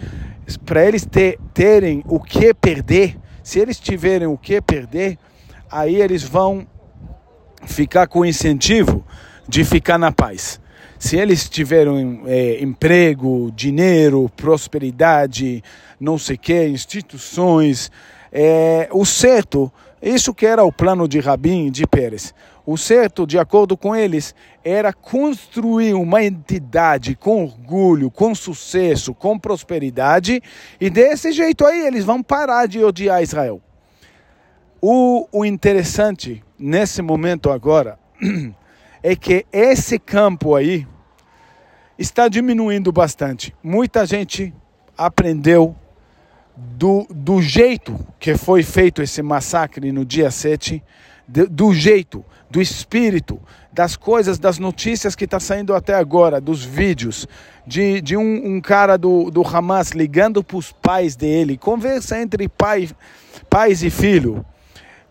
para 0.65 0.87
eles 0.87 1.05
ter, 1.05 1.37
terem 1.53 2.05
o 2.07 2.21
que 2.21 2.55
perder. 2.55 3.17
Se 3.43 3.59
eles 3.59 3.81
tiverem 3.81 4.29
o 4.29 4.39
que 4.39 4.61
perder, 4.61 5.19
aí 5.69 5.97
eles 5.97 6.23
vão 6.23 6.69
ficar 7.67 8.07
com 8.07 8.25
incentivo 8.25 9.05
de 9.49 9.65
ficar 9.65 9.99
na 9.99 10.13
paz. 10.13 10.61
Se 10.97 11.17
eles 11.17 11.49
tiverem 11.49 12.23
é, 12.27 12.63
emprego, 12.63 13.51
dinheiro, 13.57 14.31
prosperidade, 14.37 15.65
não 15.99 16.17
sei 16.17 16.37
o 16.37 16.39
que, 16.39 16.69
instituições, 16.69 17.91
é, 18.31 18.89
o 18.93 19.05
certo, 19.05 19.73
isso 20.11 20.35
que 20.35 20.45
era 20.45 20.65
o 20.65 20.73
plano 20.73 21.09
de 21.09 21.19
Rabin 21.19 21.71
de 21.71 21.87
Pérez. 21.87 22.35
O 22.67 22.77
certo, 22.77 23.27
de 23.27 23.39
acordo 23.39 23.77
com 23.77 23.95
eles, 23.95 24.35
era 24.65 24.93
construir 24.93 25.95
uma 25.95 26.23
entidade 26.23 27.15
com 27.15 27.45
orgulho, 27.45 28.11
com 28.11 28.35
sucesso, 28.35 29.15
com 29.15 29.39
prosperidade, 29.39 30.43
e 30.81 30.91
desse 30.91 31.33
jeito 31.33 31.65
aí 31.65 31.87
eles 31.87 32.05
vão 32.05 32.23
parar 32.23 32.67
de 32.67 32.83
odiar 32.83 33.23
Israel. 33.23 33.61
O, 34.81 35.27
o 35.33 35.45
interessante 35.45 36.43
nesse 36.59 37.01
momento 37.01 37.51
agora 37.51 37.99
é 39.03 39.17
que 39.17 39.47
esse 39.53 39.99
campo 39.99 40.55
aí 40.55 40.87
está 41.99 42.29
diminuindo 42.29 42.93
bastante. 42.93 43.55
Muita 43.63 44.05
gente 44.05 44.53
aprendeu 44.97 45.75
do, 46.57 47.07
do 47.11 47.43
jeito 47.43 47.99
que 48.19 48.37
foi 48.37 48.63
feito 48.63 49.03
esse 49.03 49.23
massacre 49.23 49.91
no 49.93 50.05
dia 50.05 50.31
7 50.31 50.83
do 51.27 51.73
jeito, 51.73 52.25
do 52.51 52.61
espírito, 52.61 53.41
das 53.73 53.97
coisas, 53.97 54.39
das 54.39 54.59
notícias 54.59 55.17
que 55.17 55.25
está 55.25 55.41
saindo 55.41 55.75
até 55.75 55.95
agora, 55.95 56.41
dos 56.41 56.65
vídeos, 56.65 57.27
de, 57.67 58.01
de 58.01 58.17
um, 58.17 58.57
um 58.57 58.61
cara 58.61 58.97
do, 58.97 59.31
do 59.31 59.43
Hamas 59.43 59.91
ligando 59.91 60.45
para 60.45 60.57
os 60.59 60.71
pais 60.71 61.17
dele, 61.17 61.57
conversa 61.57 62.21
entre 62.21 62.49
pai, 62.49 62.91
pais 63.49 63.83
e 63.83 63.91
filho 63.91 64.45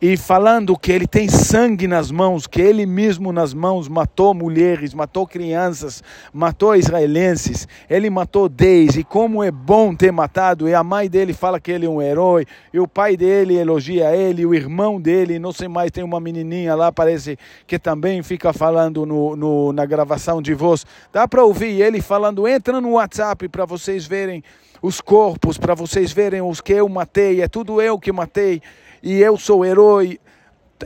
e 0.06 0.18
falando 0.18 0.78
que 0.78 0.92
ele 0.92 1.08
tem 1.08 1.30
sangue 1.30 1.88
nas 1.88 2.12
mãos, 2.12 2.46
que 2.46 2.62
ele 2.62 2.86
mesmo 2.86 3.32
nas 3.32 3.54
mãos 3.54 3.88
matou 3.88 4.34
mulheres, 4.34 4.94
matou 4.94 5.26
crianças, 5.26 6.04
matou 6.34 6.76
israelenses, 6.76 7.66
ele 7.90 8.10
matou 8.10 8.50
dez, 8.50 8.98
e 8.98 9.04
como 9.06 9.42
é 9.42 9.50
bom 9.50 9.96
ter 9.96 10.12
matado, 10.12 10.68
e 10.68 10.74
a 10.74 10.84
mãe 10.84 11.10
dele 11.10 11.32
fala 11.32 11.58
que 11.58 11.72
ele 11.72 11.86
é 11.86 11.90
um 11.90 12.02
herói, 12.02 12.46
e 12.74 12.82
o 12.82 12.86
pai 12.86 13.16
dele 13.16 13.56
elogia 13.56 14.14
ele, 14.14 14.46
o 14.46 14.54
irmão 14.54 15.00
dele, 15.00 15.40
não 15.40 15.54
sei 15.54 15.70
mais, 15.70 15.90
tem 15.90 16.04
uma 16.04 16.20
menininha 16.20 16.76
lá, 16.76 16.92
parece 16.92 17.40
que 17.66 17.80
também 17.80 18.22
fica 18.22 18.52
falando 18.52 19.06
no, 19.06 19.38
no 19.38 19.72
na 19.72 19.86
gravação 19.86 20.42
de 20.42 20.54
voz, 20.54 20.86
dá 21.14 21.26
para 21.30 21.46
ouvir 21.46 21.82
ele 21.82 22.02
falando, 22.02 22.46
entra 22.46 22.82
no 22.82 22.96
WhatsApp 22.96 23.48
para 23.48 23.64
vocês 23.64 24.06
verem 24.06 24.44
os 24.82 25.00
corpos, 25.00 25.58
para 25.58 25.74
vocês 25.74 26.12
verem 26.12 26.42
os 26.42 26.60
que 26.60 26.74
eu 26.74 26.90
matei, 26.90 27.42
é 27.42 27.48
tudo 27.48 27.82
eu 27.82 27.98
que 27.98 28.12
matei, 28.12 28.62
e 29.04 29.22
eu 29.22 29.38
sou 29.38 29.66
herói. 29.66 30.18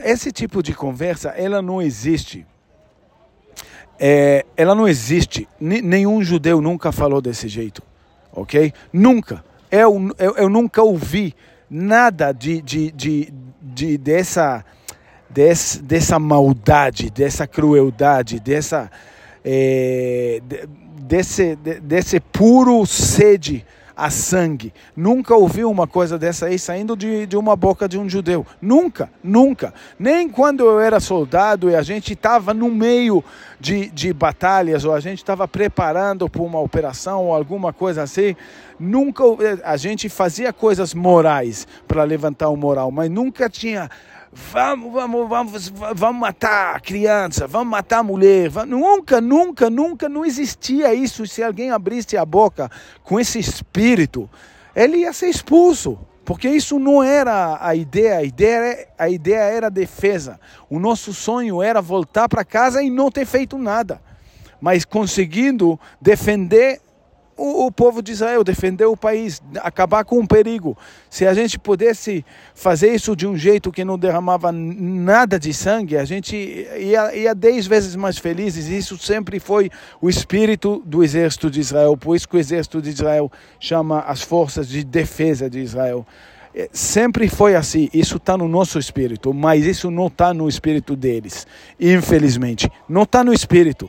Esse 0.02 0.32
tipo 0.32 0.62
de 0.62 0.74
conversa, 0.74 1.30
ela 1.30 1.62
não 1.62 1.80
existe. 1.80 2.44
É, 3.98 4.44
ela 4.56 4.74
não 4.74 4.88
existe. 4.88 5.48
N 5.60 5.80
nenhum 5.80 6.22
judeu 6.22 6.60
nunca 6.60 6.90
falou 6.90 7.20
desse 7.20 7.46
jeito, 7.48 7.82
ok? 8.32 8.72
Nunca. 8.92 9.44
Eu, 9.70 10.10
eu, 10.18 10.36
eu 10.36 10.48
nunca 10.48 10.82
ouvi 10.82 11.34
nada 11.70 12.32
de, 12.32 12.60
de, 12.60 12.90
de, 12.90 13.32
de 13.60 13.98
dessa, 13.98 14.64
desse, 15.28 15.82
dessa 15.82 16.18
maldade, 16.18 17.10
dessa 17.10 17.46
crueldade, 17.46 18.40
dessa, 18.40 18.90
é, 19.44 20.40
desse, 21.02 21.56
desse 21.56 22.20
puro 22.20 22.84
sede 22.86 23.64
a 23.98 24.10
sangue. 24.10 24.72
Nunca 24.96 25.34
ouvi 25.34 25.64
uma 25.64 25.84
coisa 25.84 26.16
dessa 26.16 26.46
aí 26.46 26.56
saindo 26.56 26.96
de, 26.96 27.26
de 27.26 27.36
uma 27.36 27.56
boca 27.56 27.88
de 27.88 27.98
um 27.98 28.08
judeu. 28.08 28.46
Nunca, 28.62 29.10
nunca. 29.24 29.74
Nem 29.98 30.28
quando 30.28 30.64
eu 30.64 30.78
era 30.78 31.00
soldado 31.00 31.68
e 31.68 31.74
a 31.74 31.82
gente 31.82 32.12
estava 32.12 32.54
no 32.54 32.70
meio 32.70 33.24
de, 33.58 33.90
de 33.90 34.12
batalhas 34.12 34.84
ou 34.84 34.94
a 34.94 35.00
gente 35.00 35.18
estava 35.18 35.48
preparando 35.48 36.30
para 36.30 36.42
uma 36.42 36.60
operação 36.60 37.24
ou 37.24 37.34
alguma 37.34 37.72
coisa 37.72 38.04
assim, 38.04 38.36
nunca 38.78 39.24
a 39.64 39.76
gente 39.76 40.08
fazia 40.08 40.52
coisas 40.52 40.94
morais 40.94 41.66
para 41.88 42.04
levantar 42.04 42.50
o 42.50 42.56
moral, 42.56 42.92
mas 42.92 43.10
nunca 43.10 43.50
tinha 43.50 43.90
vamos, 44.32 44.92
vamos, 44.92 45.28
vamos, 45.28 45.68
vamos 45.68 46.20
matar 46.20 46.76
a 46.76 46.80
criança, 46.80 47.46
vamos 47.46 47.68
matar 47.68 47.98
a 47.98 48.02
mulher. 48.02 48.50
Nunca, 48.66 49.20
nunca, 49.20 49.70
nunca 49.70 50.08
não 50.08 50.24
existia 50.24 50.94
isso. 50.94 51.26
Se 51.26 51.42
alguém 51.42 51.70
abrisse 51.70 52.16
a 52.16 52.24
boca 52.24 52.70
com 53.02 53.18
esse 53.18 53.38
espírito, 53.38 54.28
ele 54.74 54.98
ia 54.98 55.12
ser 55.12 55.28
expulso. 55.28 55.98
Porque 56.24 56.46
isso 56.46 56.78
não 56.78 57.02
era 57.02 57.56
a 57.58 57.74
ideia, 57.74 58.18
a 58.18 58.22
ideia, 58.22 58.56
era, 58.56 58.88
a 58.98 59.08
ideia 59.08 59.38
era 59.38 59.70
defesa. 59.70 60.38
O 60.68 60.78
nosso 60.78 61.14
sonho 61.14 61.62
era 61.62 61.80
voltar 61.80 62.28
para 62.28 62.44
casa 62.44 62.82
e 62.82 62.90
não 62.90 63.10
ter 63.10 63.24
feito 63.24 63.56
nada, 63.56 63.98
mas 64.60 64.84
conseguindo 64.84 65.80
defender 65.98 66.82
o, 67.38 67.66
o, 67.66 67.72
povo 67.72 68.02
de 68.02 68.12
Israel, 68.12 68.42
defender 68.42 68.84
o 68.84 68.96
país, 68.96 69.40
acabar 69.60 70.04
com 70.04 70.18
o 70.18 70.26
perigo. 70.26 70.76
Se 71.08 71.26
a 71.26 71.32
gente 71.32 71.58
pudesse 71.58 72.24
fazer 72.54 72.92
isso 72.92 73.14
de 73.14 73.26
um 73.26 73.36
jeito 73.36 73.70
que 73.70 73.84
não 73.84 73.96
derramava 73.96 74.50
nada 74.52 75.38
de 75.38 75.54
sangue, 75.54 75.96
a 75.96 76.04
gente 76.04 76.36
ia, 76.36 77.14
ia 77.16 77.34
dez 77.34 77.66
vezes 77.66 77.94
mais 77.94 78.18
felizes. 78.18 78.66
Isso 78.68 78.98
sempre 78.98 79.38
foi 79.38 79.70
o 80.00 80.10
espírito 80.10 80.82
do 80.84 81.02
exército 81.04 81.48
de 81.48 81.60
Israel. 81.60 81.96
Por 81.96 82.16
isso 82.16 82.28
que 82.28 82.36
o 82.36 82.40
exército 82.40 82.82
de 82.82 82.90
Israel 82.90 83.30
chama 83.60 84.00
as 84.00 84.20
forças 84.20 84.68
de 84.68 84.84
defesa 84.84 85.48
de 85.48 85.60
Israel. 85.60 86.04
É, 86.54 86.68
sempre 86.72 87.28
foi 87.28 87.54
assim, 87.54 87.88
isso 87.94 88.16
está 88.16 88.36
no 88.36 88.48
nosso 88.48 88.78
espírito, 88.78 89.32
mas 89.32 89.64
isso 89.64 89.90
não 89.90 90.08
está 90.08 90.34
no 90.34 90.48
espírito 90.48 90.96
deles, 90.96 91.46
infelizmente. 91.78 92.68
Não 92.88 93.02
está 93.02 93.22
no 93.22 93.32
espírito 93.32 93.88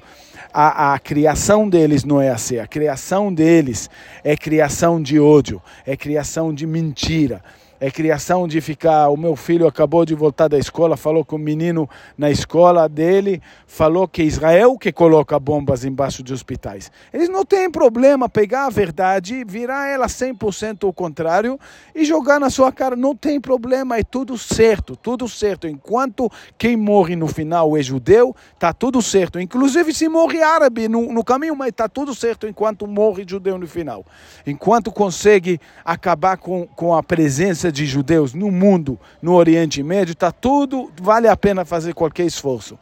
a, 0.53 0.93
a 0.93 0.99
criação 0.99 1.69
deles 1.69 2.03
não 2.03 2.21
é 2.21 2.29
assim. 2.29 2.57
A 2.57 2.67
criação 2.67 3.33
deles 3.33 3.89
é 4.23 4.35
criação 4.35 5.01
de 5.01 5.19
ódio, 5.19 5.61
é 5.85 5.95
criação 5.95 6.53
de 6.53 6.65
mentira, 6.65 7.41
é 7.79 7.89
criação 7.89 8.47
de 8.47 8.59
ficar. 8.59 9.09
O 9.09 9.17
meu 9.17 9.35
filho 9.35 9.67
acabou 9.67 10.05
de 10.05 10.13
voltar 10.13 10.47
da 10.47 10.57
escola, 10.57 10.97
falou 10.97 11.23
com 11.23 11.35
o 11.35 11.39
menino 11.39 11.89
na 12.17 12.29
escola 12.29 12.89
dele, 12.89 13.41
falou 13.65 14.07
que 14.07 14.23
Israel 14.23 14.77
que 14.77 14.91
coloca 14.91 15.39
bombas 15.39 15.85
embaixo 15.85 16.21
de 16.21 16.33
hospitais. 16.33 16.91
Eles 17.13 17.29
não 17.29 17.45
têm 17.45 17.71
problema 17.71 18.27
pegar 18.27 18.65
a 18.65 18.69
verdade, 18.69 19.43
virar 19.47 19.87
ela 19.87 20.07
100% 20.07 20.87
o 20.87 20.93
contrário 20.93 21.59
e 21.95 22.03
jogar 22.03 22.39
na 22.39 22.49
sua 22.49 22.71
cara. 22.71 22.95
Não 22.95 23.15
tem 23.15 23.39
problema, 23.39 23.97
é 23.97 24.03
tudo 24.03 24.37
certo, 24.37 24.95
tudo 24.95 25.27
certo. 25.29 25.67
Enquanto 25.67 26.29
quem 26.57 26.75
morre 26.75 27.15
no 27.15 27.27
final 27.27 27.77
é 27.77 27.81
judeu, 27.81 28.35
tá 28.57 28.73
tudo 28.73 29.01
certo. 29.01 29.39
Inclusive 29.39 29.93
se 29.93 30.09
morre 30.09 30.41
árabe 30.41 30.87
no, 30.87 31.13
no 31.13 31.23
caminho, 31.23 31.55
mas 31.55 31.71
tá 31.71 31.87
tudo 31.87 32.13
certo 32.13 32.47
enquanto 32.47 32.85
morre 32.85 33.25
judeu 33.27 33.57
no 33.57 33.67
final. 33.67 34.05
Enquanto 34.45 34.91
consegue 34.91 35.59
acabar 35.85 36.37
com, 36.37 36.67
com 36.67 36.93
a 36.93 37.01
presença 37.01 37.68
de 37.71 37.85
judeus 37.85 38.33
no 38.33 38.51
mundo, 38.51 38.99
no 39.21 39.33
Oriente 39.33 39.81
Médio, 39.83 40.13
está 40.13 40.31
tudo, 40.31 40.91
vale 41.01 41.27
a 41.27 41.35
pena 41.35 41.65
fazer 41.65 41.93
qualquer 41.93 42.25
esforço. 42.25 42.77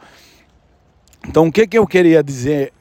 Então, 1.27 1.47
o 1.47 1.51
que, 1.51 1.67
que 1.67 1.77
eu 1.77 1.85
queria 1.85 2.23
dizer, 2.23 2.71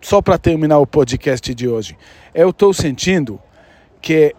só 0.00 0.20
para 0.20 0.38
terminar 0.38 0.78
o 0.78 0.86
podcast 0.86 1.54
de 1.54 1.68
hoje? 1.68 1.96
Eu 2.34 2.50
estou 2.50 2.72
sentindo 2.74 3.40
que 4.00 4.34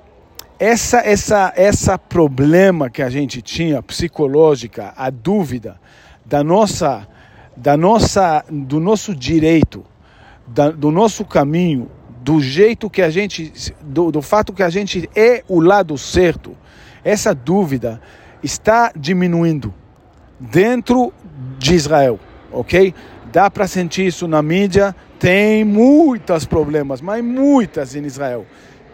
essa, 0.59 0.99
essa, 0.99 1.53
essa 1.55 1.97
problema 1.97 2.89
que 2.89 3.01
a 3.01 3.09
gente 3.09 3.41
tinha, 3.41 3.81
psicológica, 3.81 4.93
a 4.95 5.09
dúvida 5.09 5.79
da 6.25 6.43
nossa, 6.43 7.07
da 7.55 7.77
nossa, 7.77 8.43
do 8.49 8.79
nosso 8.79 9.15
direito, 9.15 9.85
da, 10.45 10.69
do 10.69 10.91
nosso 10.91 11.23
caminho, 11.23 11.89
do 12.29 12.39
jeito 12.39 12.91
que 12.91 13.01
a 13.01 13.09
gente, 13.09 13.51
do, 13.81 14.12
do 14.12 14.21
fato 14.21 14.53
que 14.53 14.62
a 14.62 14.69
gente 14.69 15.09
é 15.15 15.43
o 15.48 15.59
lado 15.59 15.98
certo, 15.98 16.55
essa 17.03 17.33
dúvida 17.33 18.00
está 18.43 18.91
diminuindo 18.95 19.74
dentro 20.39 21.12
de 21.57 21.74
Israel, 21.74 22.19
ok? 22.51 22.93
Dá 23.31 23.50
para 23.50 23.65
sentir 23.65 24.05
isso 24.05 24.27
na 24.27 24.43
mídia, 24.43 24.95
tem 25.17 25.65
muitos 25.65 26.45
problemas, 26.45 27.01
mas 27.01 27.24
muitas 27.24 27.95
em 27.95 28.05
Israel. 28.05 28.45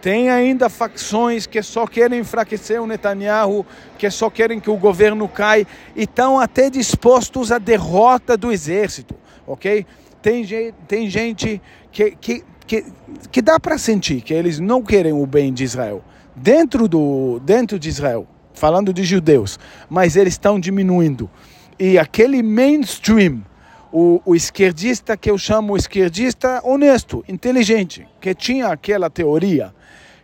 Tem 0.01 0.29
ainda 0.29 0.69
facções 0.69 1.45
que 1.45 1.61
só 1.61 1.85
querem 1.85 2.21
enfraquecer 2.21 2.81
o 2.81 2.87
Netanyahu, 2.87 3.65
que 3.97 4.09
só 4.09 4.29
querem 4.29 4.61
que 4.61 4.69
o 4.69 4.77
governo 4.77 5.27
caia 5.27 5.67
e 5.93 6.03
estão 6.03 6.39
até 6.39 6.69
dispostos 6.69 7.51
à 7.51 7.57
derrota 7.57 8.37
do 8.37 8.49
exército, 8.49 9.13
ok? 9.45 9.85
Tem, 10.25 10.73
tem 10.87 11.07
gente 11.07 11.61
que, 11.91 12.09
que 12.19 12.43
que, 12.65 12.83
que 13.31 13.43
dá 13.43 13.59
para 13.59 13.77
sentir 13.77 14.21
que 14.21 14.33
eles 14.33 14.59
não 14.59 14.81
querem 14.81 15.13
o 15.13 15.23
bem 15.27 15.53
de 15.53 15.63
Israel 15.63 16.03
dentro, 16.35 16.87
do, 16.87 17.39
dentro 17.43 17.77
de 17.77 17.89
Israel, 17.89 18.27
falando 18.55 18.91
de 18.91 19.03
judeus, 19.03 19.59
mas 19.87 20.15
eles 20.15 20.33
estão 20.33 20.59
diminuindo. 20.59 21.29
E 21.77 21.99
aquele 21.99 22.41
mainstream, 22.41 23.45
o, 23.91 24.19
o 24.25 24.35
esquerdista 24.35 25.15
que 25.15 25.29
eu 25.29 25.37
chamo 25.37 25.77
esquerdista 25.77 26.59
honesto, 26.63 27.23
inteligente, 27.27 28.07
que 28.19 28.33
tinha 28.33 28.69
aquela 28.69 29.11
teoria 29.11 29.75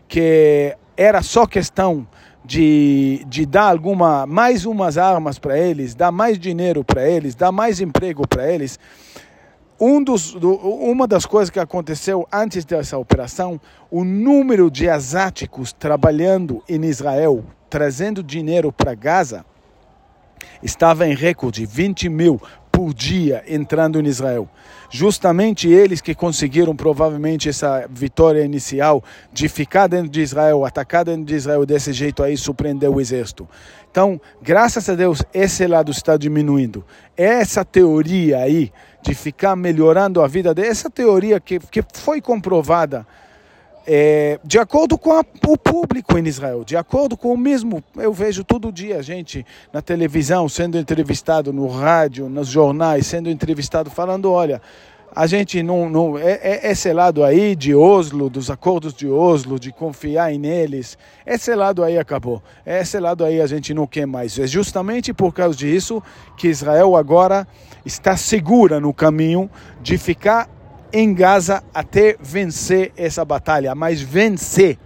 que 0.08 0.76
era 0.98 1.22
só 1.22 1.46
questão 1.46 2.08
de, 2.44 3.24
de 3.30 3.46
dar 3.46 3.70
alguma 3.70 4.26
mais 4.26 4.66
umas 4.66 4.98
armas 4.98 5.38
para 5.38 5.60
eles, 5.60 5.94
dar 5.94 6.12
mais 6.12 6.40
dinheiro 6.40 6.84
para 6.84 7.08
eles, 7.08 7.36
dar 7.36 7.52
mais 7.52 7.80
emprego 7.80 8.28
para 8.28 8.52
eles 8.52 8.80
um 9.82 10.04
dos, 10.04 10.34
do, 10.34 10.54
uma 10.54 11.08
das 11.08 11.26
coisas 11.26 11.50
que 11.50 11.60
aconteceu 11.60 12.28
antes 12.32 12.64
dessa 12.64 13.00
operação, 13.00 13.60
o 13.90 14.04
número 14.04 14.70
de 14.70 14.88
asiáticos 14.88 15.74
trabalhando 15.74 16.64
em 16.70 16.86
Israel, 16.86 17.44
trazendo 17.68 18.22
dinheiro 18.22 18.72
para 18.72 18.94
Gaza, 18.94 19.44
estava 20.62 21.08
em 21.08 21.16
recorde, 21.16 21.66
20 21.66 22.10
mil 22.10 22.40
por 22.72 22.94
dia 22.94 23.44
entrando 23.48 24.00
em 24.00 24.06
Israel. 24.06 24.48
Justamente 24.90 25.70
eles 25.70 26.00
que 26.00 26.14
conseguiram 26.14 26.76
provavelmente 26.76 27.50
essa 27.50 27.88
vitória 27.90 28.44
inicial 28.44 29.04
de 29.34 29.50
ficar 29.50 29.88
dentro 29.88 30.10
de 30.10 30.22
Israel, 30.22 30.64
atacar 30.64 31.06
dentro 31.06 31.24
de 31.24 31.34
Israel 31.34 31.66
desse 31.66 31.92
jeito 31.92 32.22
aí, 32.22 32.38
surpreender 32.38 32.90
o 32.90 33.02
exército. 33.02 33.48
Então, 33.92 34.20
graças 34.42 34.88
a 34.88 34.96
Deus, 34.96 35.22
esse 35.34 35.68
lado 35.68 35.92
está 35.92 36.16
diminuindo. 36.16 36.84
Essa 37.16 37.66
teoria 37.66 38.40
aí 38.40 38.72
de 39.02 39.14
ficar 39.14 39.54
melhorando 39.56 40.22
a 40.22 40.28
vida 40.28 40.54
dessa 40.54 40.90
teoria 40.90 41.42
que, 41.42 41.60
que 41.60 41.84
foi 41.94 42.22
comprovada 42.22 43.06
é, 43.86 44.40
de 44.44 44.60
acordo 44.60 44.98
com 44.98 45.12
a, 45.12 45.26
o 45.48 45.58
público 45.58 46.18
em 46.18 46.26
Israel, 46.26 46.64
de 46.64 46.78
acordo 46.78 47.18
com 47.18 47.34
o 47.34 47.38
mesmo, 47.38 47.84
eu 47.98 48.14
vejo 48.14 48.44
todo 48.44 48.72
dia 48.72 49.02
gente 49.02 49.46
na 49.74 49.82
televisão 49.82 50.48
sendo 50.48 50.78
entrevistado, 50.78 51.52
no 51.52 51.68
rádio, 51.68 52.30
nos 52.30 52.48
jornais, 52.48 53.08
sendo 53.08 53.30
entrevistado, 53.30 53.90
falando, 53.90 54.32
olha, 54.32 54.62
a 55.14 55.28
gente 55.28 55.62
não, 55.62 55.90
não 55.90 56.18
é, 56.18 56.40
é, 56.42 56.72
esse 56.72 56.92
lado 56.94 57.24
aí 57.24 57.56
de 57.56 57.76
Oslo, 57.76 58.30
dos 58.30 58.50
acordos 58.50 58.94
de 58.94 59.08
Oslo, 59.08 59.60
de 59.60 59.72
confiar 59.72 60.32
neles, 60.34 60.98
esse 61.26 61.54
lado 61.54 61.84
aí 61.84 61.98
acabou. 61.98 62.42
Esse 62.66 63.00
lado 63.00 63.26
aí 63.26 63.42
a 63.42 63.48
gente 63.48 63.74
não 63.74 63.86
quer 63.86 64.06
mais. 64.06 64.40
É 64.40 64.48
justamente 64.48 65.14
por 65.14 65.34
causa 65.34 65.58
disso 65.58 66.02
que 66.38 66.48
Israel 66.48 66.96
agora 66.96 67.46
está 67.86 68.16
segura 68.16 68.80
no 68.80 68.94
caminho 68.94 69.50
de 69.82 69.98
ficar 69.98 70.50
em 70.94 71.14
Gaza 71.14 71.64
até 71.74 72.16
vencer 72.20 72.92
essa 72.96 73.24
batalha, 73.24 73.76
mas 73.76 74.02
vencer 74.02 74.78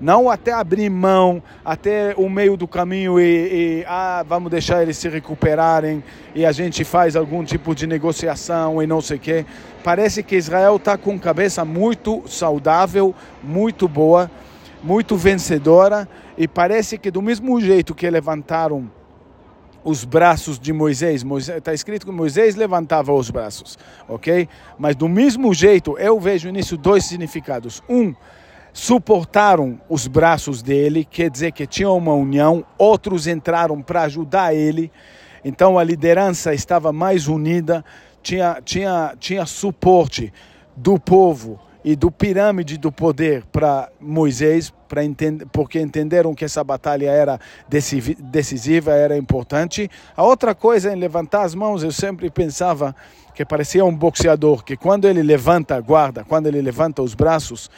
não 0.00 0.30
até 0.30 0.52
abrir 0.52 0.88
mão, 0.88 1.42
até 1.64 2.14
o 2.16 2.28
meio 2.28 2.56
do 2.56 2.66
caminho 2.66 3.20
e, 3.20 3.24
e, 3.24 3.84
ah, 3.86 4.24
vamos 4.26 4.50
deixar 4.50 4.82
eles 4.82 4.96
se 4.96 5.08
recuperarem 5.08 6.02
e 6.34 6.46
a 6.46 6.52
gente 6.52 6.84
faz 6.84 7.16
algum 7.16 7.44
tipo 7.44 7.74
de 7.74 7.86
negociação 7.86 8.82
e 8.82 8.86
não 8.86 9.00
sei 9.00 9.18
o 9.18 9.20
quê. 9.20 9.46
Parece 9.84 10.22
que 10.22 10.36
Israel 10.36 10.76
está 10.76 10.96
com 10.96 11.18
cabeça 11.18 11.64
muito 11.64 12.22
saudável, 12.26 13.14
muito 13.42 13.86
boa, 13.86 14.30
muito 14.82 15.16
vencedora 15.16 16.08
e 16.38 16.48
parece 16.48 16.96
que 16.96 17.10
do 17.10 17.20
mesmo 17.20 17.60
jeito 17.60 17.94
que 17.94 18.08
levantaram 18.08 18.90
os 19.84 20.04
braços 20.04 20.58
de 20.58 20.72
Moisés. 20.72 21.24
Está 21.48 21.72
escrito 21.72 22.06
que 22.06 22.12
Moisés 22.12 22.54
levantava 22.54 23.12
os 23.12 23.30
braços, 23.30 23.78
ok? 24.08 24.48
Mas 24.78 24.94
do 24.96 25.08
mesmo 25.08 25.52
jeito, 25.54 25.98
eu 25.98 26.18
vejo 26.20 26.50
nisso 26.50 26.76
dois 26.76 27.04
significados. 27.04 27.82
Um, 27.88 28.14
suportaram 28.72 29.80
os 29.88 30.06
braços 30.06 30.62
dele, 30.62 31.04
quer 31.04 31.30
dizer 31.30 31.52
que 31.52 31.66
tinha 31.66 31.90
uma 31.90 32.14
união, 32.14 32.64
outros 32.78 33.26
entraram 33.26 33.82
para 33.82 34.02
ajudar 34.02 34.54
ele, 34.54 34.90
então 35.44 35.78
a 35.78 35.84
liderança 35.84 36.54
estava 36.54 36.92
mais 36.92 37.28
unida, 37.28 37.84
tinha, 38.22 38.60
tinha, 38.64 39.14
tinha 39.18 39.46
suporte 39.46 40.32
do 40.76 40.98
povo 40.98 41.58
e 41.84 41.96
do 41.96 42.10
pirâmide 42.10 42.76
do 42.76 42.92
poder 42.92 43.44
para 43.50 43.88
Moisés, 43.98 44.72
para 44.86 45.04
entender, 45.04 45.46
porque 45.46 45.80
entenderam 45.80 46.34
que 46.34 46.44
essa 46.44 46.62
batalha 46.62 47.08
era 47.10 47.40
decisiva, 47.68 48.92
era 48.92 49.16
importante. 49.16 49.90
A 50.14 50.22
outra 50.22 50.54
coisa 50.54 50.92
em 50.92 50.96
levantar 50.96 51.42
as 51.42 51.54
mãos, 51.54 51.82
eu 51.82 51.92
sempre 51.92 52.28
pensava 52.28 52.94
que 53.34 53.44
parecia 53.44 53.84
um 53.84 53.94
boxeador, 53.94 54.62
que 54.62 54.76
quando 54.76 55.06
ele 55.06 55.22
levanta 55.22 55.74
a 55.76 55.80
guarda, 55.80 56.24
quando 56.24 56.46
ele 56.46 56.60
levanta 56.60 57.00
os 57.00 57.14
braços, 57.14 57.70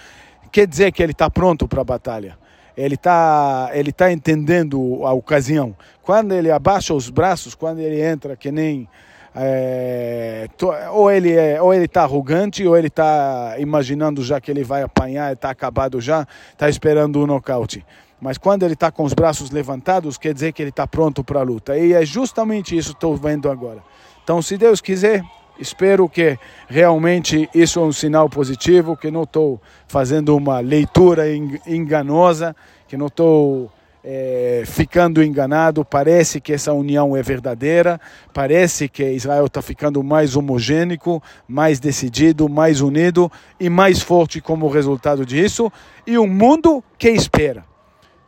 quer 0.50 0.66
dizer 0.66 0.92
que 0.92 1.02
ele 1.02 1.12
está 1.12 1.30
pronto 1.30 1.68
para 1.68 1.80
a 1.80 1.84
batalha. 1.84 2.38
Ele 2.76 2.94
está 2.94 3.70
ele 3.72 3.92
tá 3.92 4.10
entendendo 4.10 5.04
a 5.04 5.12
ocasião. 5.12 5.76
Quando 6.02 6.32
ele 6.32 6.50
abaixa 6.50 6.94
os 6.94 7.10
braços, 7.10 7.54
quando 7.54 7.80
ele 7.80 8.00
entra 8.00 8.36
que 8.36 8.50
nem 8.50 8.88
é, 9.34 10.48
ou 10.90 11.10
ele 11.10 11.32
é, 11.32 11.60
ou 11.60 11.72
ele 11.72 11.86
está 11.86 12.02
arrogante 12.02 12.66
ou 12.66 12.76
ele 12.76 12.88
está 12.88 13.56
imaginando 13.58 14.22
já 14.22 14.40
que 14.40 14.50
ele 14.50 14.64
vai 14.64 14.82
apanhar, 14.82 15.32
está 15.32 15.50
acabado 15.50 16.00
já, 16.00 16.26
está 16.50 16.68
esperando 16.68 17.16
o 17.16 17.24
um 17.24 17.26
nocaute. 17.26 17.84
Mas 18.20 18.38
quando 18.38 18.62
ele 18.62 18.74
está 18.74 18.90
com 18.90 19.02
os 19.02 19.12
braços 19.12 19.50
levantados, 19.50 20.16
quer 20.16 20.32
dizer 20.32 20.52
que 20.52 20.62
ele 20.62 20.70
está 20.70 20.86
pronto 20.86 21.24
para 21.24 21.40
a 21.40 21.42
luta. 21.42 21.76
E 21.76 21.92
é 21.92 22.04
justamente 22.04 22.76
isso 22.76 22.90
que 22.90 22.96
estou 22.96 23.16
vendo 23.16 23.50
agora. 23.50 23.82
Então, 24.22 24.40
se 24.40 24.56
Deus 24.56 24.80
quiser, 24.80 25.24
Espero 25.62 26.08
que 26.08 26.36
realmente 26.66 27.48
isso 27.54 27.78
é 27.78 27.82
um 27.84 27.92
sinal 27.92 28.28
positivo, 28.28 28.96
que 28.96 29.12
não 29.12 29.22
estou 29.22 29.62
fazendo 29.86 30.36
uma 30.36 30.58
leitura 30.58 31.24
enganosa, 31.64 32.56
que 32.88 32.96
não 32.96 33.06
estou 33.06 33.70
é, 34.02 34.64
ficando 34.66 35.22
enganado. 35.22 35.84
Parece 35.84 36.40
que 36.40 36.52
essa 36.52 36.72
união 36.72 37.16
é 37.16 37.22
verdadeira, 37.22 38.00
parece 38.34 38.88
que 38.88 39.04
Israel 39.04 39.46
está 39.46 39.62
ficando 39.62 40.02
mais 40.02 40.34
homogênico, 40.34 41.22
mais 41.46 41.78
decidido, 41.78 42.48
mais 42.48 42.80
unido 42.80 43.30
e 43.60 43.70
mais 43.70 44.02
forte 44.02 44.40
como 44.40 44.66
resultado 44.68 45.24
disso. 45.24 45.70
E 46.04 46.18
um 46.18 46.26
mundo 46.26 46.82
que 46.98 47.08
espera. 47.08 47.71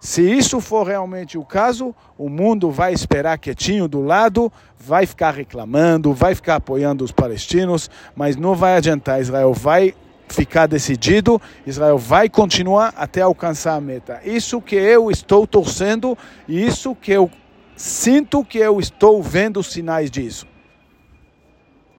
Se 0.04 0.20
isso 0.20 0.60
for 0.60 0.86
realmente 0.86 1.38
o 1.38 1.44
caso, 1.46 1.94
o 2.18 2.28
mundo 2.28 2.70
vai 2.70 2.92
esperar 2.92 3.38
quietinho 3.38 3.88
do 3.88 4.02
lado, 4.02 4.52
vai 4.78 5.06
ficar 5.06 5.30
reclamando, 5.30 6.12
vai 6.12 6.34
ficar 6.34 6.56
apoiando 6.56 7.02
os 7.02 7.10
palestinos, 7.10 7.90
mas 8.14 8.36
não 8.36 8.54
vai 8.54 8.76
adiantar. 8.76 9.18
Israel 9.18 9.54
vai 9.54 9.94
ficar 10.28 10.66
decidido, 10.66 11.40
Israel 11.66 11.96
vai 11.96 12.28
continuar 12.28 12.92
até 12.98 13.22
alcançar 13.22 13.76
a 13.76 13.80
meta. 13.80 14.20
Isso 14.26 14.60
que 14.60 14.76
eu 14.76 15.10
estou 15.10 15.46
torcendo 15.46 16.18
e 16.46 16.66
isso 16.66 16.94
que 16.94 17.10
eu 17.10 17.30
sinto 17.74 18.44
que 18.44 18.58
eu 18.58 18.78
estou 18.78 19.22
vendo 19.22 19.62
sinais 19.62 20.10
disso. 20.10 20.46